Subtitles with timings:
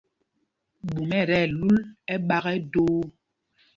[0.89, 1.77] Ɓûm ɛ tí ɛlúl
[2.13, 2.95] ɛ́ɓāk ɛ ndəə.